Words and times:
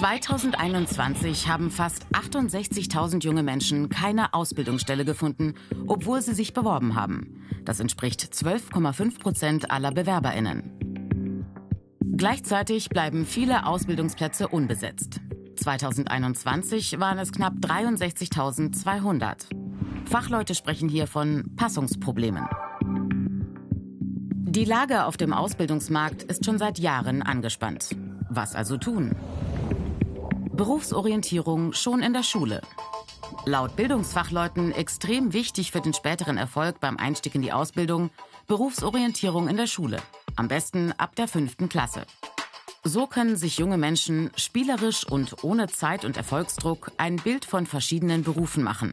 2021 0.00 1.46
haben 1.46 1.70
fast 1.70 2.06
68.000 2.14 3.22
junge 3.22 3.42
Menschen 3.42 3.90
keine 3.90 4.32
Ausbildungsstelle 4.32 5.04
gefunden, 5.04 5.52
obwohl 5.86 6.22
sie 6.22 6.32
sich 6.32 6.54
beworben 6.54 6.94
haben. 6.94 7.44
Das 7.66 7.80
entspricht 7.80 8.22
12,5 8.22 9.20
Prozent 9.20 9.70
aller 9.70 9.90
BewerberInnen. 9.92 11.44
Gleichzeitig 12.16 12.88
bleiben 12.88 13.26
viele 13.26 13.66
Ausbildungsplätze 13.66 14.48
unbesetzt. 14.48 15.20
2021 15.56 16.98
waren 16.98 17.18
es 17.18 17.30
knapp 17.30 17.56
63.200. 17.60 19.50
Fachleute 20.06 20.54
sprechen 20.54 20.88
hier 20.88 21.08
von 21.08 21.52
Passungsproblemen. 21.56 22.48
Die 24.46 24.64
Lage 24.64 25.04
auf 25.04 25.18
dem 25.18 25.34
Ausbildungsmarkt 25.34 26.22
ist 26.22 26.46
schon 26.46 26.56
seit 26.56 26.78
Jahren 26.78 27.20
angespannt. 27.20 27.90
Was 28.30 28.54
also 28.54 28.78
tun? 28.78 29.14
Berufsorientierung 30.60 31.72
schon 31.72 32.02
in 32.02 32.12
der 32.12 32.22
Schule. 32.22 32.60
Laut 33.46 33.76
Bildungsfachleuten 33.76 34.72
extrem 34.72 35.32
wichtig 35.32 35.72
für 35.72 35.80
den 35.80 35.94
späteren 35.94 36.36
Erfolg 36.36 36.80
beim 36.80 36.98
Einstieg 36.98 37.34
in 37.34 37.40
die 37.40 37.50
Ausbildung 37.50 38.10
Berufsorientierung 38.46 39.48
in 39.48 39.56
der 39.56 39.66
Schule. 39.66 40.02
Am 40.36 40.48
besten 40.48 40.92
ab 40.98 41.16
der 41.16 41.28
fünften 41.28 41.70
Klasse. 41.70 42.04
So 42.84 43.06
können 43.06 43.36
sich 43.36 43.56
junge 43.56 43.78
Menschen 43.78 44.32
spielerisch 44.36 45.06
und 45.06 45.42
ohne 45.44 45.68
Zeit- 45.68 46.04
und 46.04 46.18
Erfolgsdruck 46.18 46.92
ein 46.98 47.16
Bild 47.16 47.46
von 47.46 47.64
verschiedenen 47.64 48.22
Berufen 48.22 48.62
machen. 48.62 48.92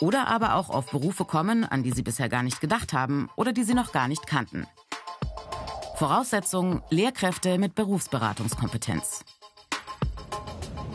Oder 0.00 0.26
aber 0.26 0.56
auch 0.56 0.68
auf 0.68 0.90
Berufe 0.90 1.24
kommen, 1.24 1.62
an 1.64 1.84
die 1.84 1.92
sie 1.92 2.02
bisher 2.02 2.28
gar 2.28 2.42
nicht 2.42 2.60
gedacht 2.60 2.92
haben 2.92 3.30
oder 3.36 3.52
die 3.52 3.62
sie 3.62 3.74
noch 3.74 3.92
gar 3.92 4.08
nicht 4.08 4.26
kannten. 4.26 4.66
Voraussetzung 5.94 6.82
Lehrkräfte 6.90 7.58
mit 7.58 7.76
Berufsberatungskompetenz. 7.76 9.24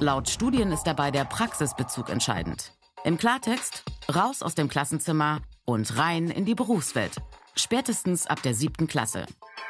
Laut 0.01 0.29
Studien 0.29 0.71
ist 0.71 0.83
dabei 0.83 1.11
der 1.11 1.25
Praxisbezug 1.25 2.09
entscheidend. 2.09 2.71
Im 3.03 3.17
Klartext, 3.17 3.83
raus 4.15 4.41
aus 4.41 4.55
dem 4.55 4.69
Klassenzimmer 4.69 5.41
und 5.65 5.97
rein 5.97 6.29
in 6.29 6.45
die 6.45 6.55
Berufswelt. 6.55 7.17
Spätestens 7.53 8.25
ab 8.25 8.41
der 8.41 8.53
siebten 8.53 8.87
Klasse. 8.87 9.25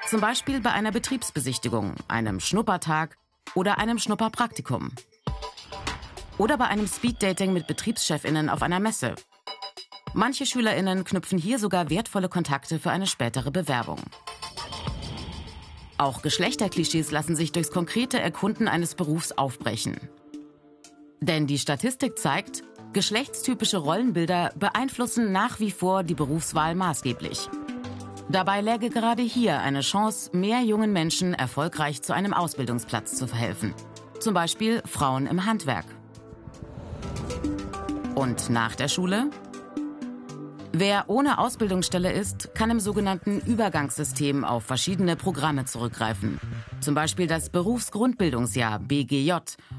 Zum 0.07 0.21
Beispiel 0.21 0.61
bei 0.61 0.71
einer 0.71 0.91
Betriebsbesichtigung, 0.91 1.95
einem 2.07 2.39
Schnuppertag 2.39 3.17
oder 3.55 3.79
einem 3.79 3.97
Schnupperpraktikum. 3.97 4.91
Oder 6.37 6.57
bei 6.57 6.65
einem 6.65 6.85
Speeddating 6.85 7.51
mit 7.51 7.65
Betriebschefinnen 7.65 8.49
auf 8.49 8.61
einer 8.61 8.79
Messe. 8.79 9.15
Manche 10.13 10.45
Schülerinnen 10.45 11.05
knüpfen 11.05 11.39
hier 11.39 11.57
sogar 11.57 11.89
wertvolle 11.89 12.29
Kontakte 12.29 12.77
für 12.77 12.91
eine 12.91 13.07
spätere 13.07 13.49
Bewerbung. 13.49 13.99
Auch 15.97 16.21
Geschlechterklischees 16.21 17.09
lassen 17.09 17.35
sich 17.35 17.51
durchs 17.51 17.71
konkrete 17.71 18.19
Erkunden 18.19 18.67
eines 18.67 18.93
Berufs 18.93 19.31
aufbrechen. 19.31 19.99
Denn 21.21 21.47
die 21.47 21.57
Statistik 21.57 22.17
zeigt, 22.17 22.63
geschlechtstypische 22.93 23.77
Rollenbilder 23.77 24.51
beeinflussen 24.57 25.31
nach 25.31 25.59
wie 25.59 25.71
vor 25.71 26.03
die 26.03 26.15
Berufswahl 26.15 26.75
maßgeblich. 26.75 27.49
Dabei 28.29 28.61
läge 28.61 28.89
gerade 28.89 29.23
hier 29.23 29.59
eine 29.59 29.81
Chance, 29.81 30.37
mehr 30.37 30.61
jungen 30.61 30.93
Menschen 30.93 31.33
erfolgreich 31.33 32.01
zu 32.01 32.13
einem 32.13 32.33
Ausbildungsplatz 32.33 33.15
zu 33.15 33.27
verhelfen. 33.27 33.73
Zum 34.19 34.33
Beispiel 34.33 34.83
Frauen 34.85 35.25
im 35.27 35.45
Handwerk. 35.45 35.85
Und 38.15 38.49
nach 38.49 38.75
der 38.75 38.87
Schule? 38.87 39.29
Wer 40.81 41.09
ohne 41.09 41.39
Ausbildungsstelle 41.39 42.09
ist, 42.09 42.55
kann 42.55 42.69
im 42.69 42.79
sogenannten 42.79 43.41
Übergangssystem 43.41 44.45
auf 44.45 44.63
verschiedene 44.63 45.17
Programme 45.17 45.65
zurückgreifen. 45.65 46.39
Zum 46.79 46.95
Beispiel 46.95 47.27
das 47.27 47.49
Berufsgrundbildungsjahr 47.49 48.79
BGJ 48.79 49.33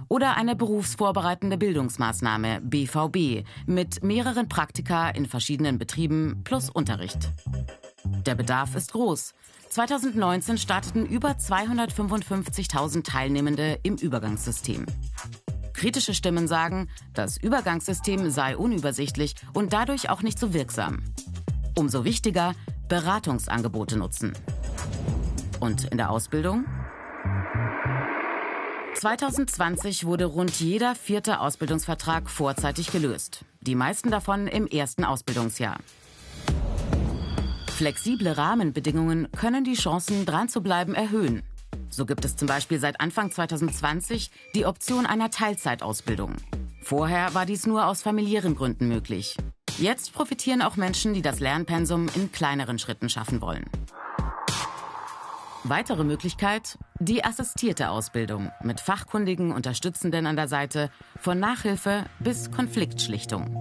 oder 0.09 0.37
eine 0.37 0.57
berufsvorbereitende 0.57 1.57
Bildungsmaßnahme 1.57 2.61
BVB 2.61 3.47
mit 3.65 4.05
mehreren 4.05 4.51
Praktika 4.51 5.09
in 5.09 5.25
verschiedenen 5.25 5.79
Betrieben 5.79 6.43
plus 6.45 6.69
Unterricht. 6.69 7.31
Der 8.27 8.35
Bedarf 8.35 8.77
ist 8.77 8.93
groß. 8.93 9.33
2019 9.71 10.59
starteten 10.59 11.07
über 11.07 11.31
255.000 11.31 13.05
Teilnehmende 13.05 13.79
im 13.85 13.97
Übergangssystem. 13.97 14.85
Kritische 15.81 16.13
Stimmen 16.13 16.47
sagen, 16.47 16.91
das 17.15 17.39
Übergangssystem 17.39 18.29
sei 18.29 18.55
unübersichtlich 18.55 19.35
und 19.55 19.73
dadurch 19.73 20.11
auch 20.11 20.21
nicht 20.21 20.39
so 20.39 20.53
wirksam. 20.53 21.03
Umso 21.75 22.05
wichtiger, 22.05 22.53
Beratungsangebote 22.91 23.97
nutzen. 23.97 24.35
Und 25.59 25.85
in 25.85 25.97
der 25.97 26.11
Ausbildung? 26.11 26.67
2020 28.93 30.05
wurde 30.05 30.27
rund 30.27 30.61
jeder 30.61 30.95
vierte 30.95 31.41
Ausbildungsvertrag 31.41 32.29
vorzeitig 32.29 32.93
gelöst. 32.93 33.47
Die 33.63 33.75
meisten 33.75 34.11
davon 34.11 34.49
im 34.49 34.67
ersten 34.67 35.07
Ausbildungsjahr. 35.07 35.79
Flexible 37.69 38.37
Rahmenbedingungen 38.37 39.33
können 39.33 39.65
die 39.65 39.73
Chancen, 39.73 40.27
dran 40.27 40.51
zu 40.51 40.61
bleiben, 40.63 40.95
erhöhen. 40.95 41.43
So 41.91 42.07
gibt 42.07 42.25
es 42.25 42.37
zum 42.37 42.47
Beispiel 42.47 42.79
seit 42.79 43.01
Anfang 43.01 43.31
2020 43.31 44.31
die 44.55 44.65
Option 44.65 45.07
einer 45.07 45.31
Teilzeitausbildung. 45.31 46.37
Vorher 46.83 47.35
war 47.35 47.47
dies 47.47 47.67
nur 47.67 47.87
aus 47.87 48.03
familiären 48.03 48.55
Gründen 48.55 48.89
möglich. 48.89 49.37
Jetzt 49.79 50.13
profitieren 50.13 50.63
auch 50.63 50.77
Menschen, 50.77 51.15
die 51.15 51.23
das 51.23 51.41
Lernpensum 51.41 52.09
in 52.15 52.33
kleineren 52.33 52.79
Schritten 52.79 53.09
schaffen 53.09 53.41
wollen. 53.41 53.65
Weitere 55.65 56.05
Möglichkeit, 56.05 56.79
die 57.01 57.23
assistierte 57.23 57.91
Ausbildung 57.91 58.51
mit 58.63 58.81
fachkundigen 58.81 59.53
Unterstützenden 59.53 60.27
an 60.27 60.37
der 60.37 60.49
Seite 60.49 60.91
von 61.19 61.39
Nachhilfe 61.39 62.07
bis 62.19 62.51
Konfliktschlichtung. 62.51 63.60